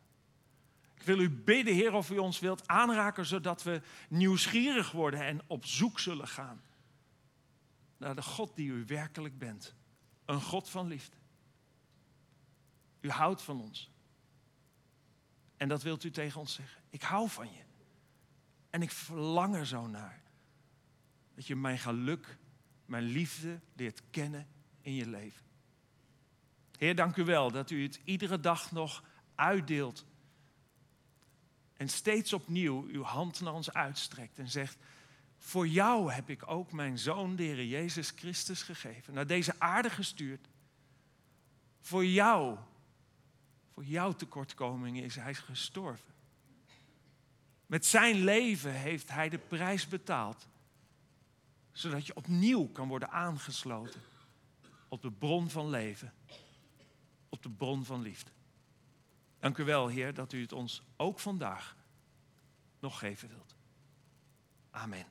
[0.94, 5.40] Ik wil u bidden, Heer, of u ons wilt aanraken zodat we nieuwsgierig worden en
[5.46, 6.62] op zoek zullen gaan
[7.96, 9.74] naar de God die u werkelijk bent.
[10.24, 11.16] Een God van liefde.
[13.00, 13.90] U houdt van ons.
[15.56, 16.82] En dat wilt u tegen ons zeggen.
[16.90, 17.62] Ik hou van je.
[18.70, 20.22] En ik verlang er zo naar.
[21.34, 22.36] Dat je mijn geluk,
[22.84, 24.48] mijn liefde leert kennen
[24.80, 25.44] in je leven.
[26.78, 29.04] Heer, dank u wel dat u het iedere dag nog
[29.34, 30.04] uitdeelt.
[31.72, 34.76] En steeds opnieuw uw hand naar ons uitstrekt en zegt:
[35.38, 39.14] Voor jou heb ik ook mijn zoon, de Jezus Christus, gegeven.
[39.14, 40.48] Naar deze aarde gestuurd.
[41.80, 42.58] Voor jou,
[43.72, 46.14] voor jouw tekortkomingen is hij gestorven.
[47.70, 50.48] Met zijn leven heeft hij de prijs betaald.
[51.72, 54.00] Zodat je opnieuw kan worden aangesloten
[54.88, 56.12] op de bron van leven.
[57.28, 58.30] Op de bron van liefde.
[59.38, 61.76] Dank u wel, Heer, dat u het ons ook vandaag
[62.80, 63.54] nog geven wilt.
[64.70, 65.06] Amen.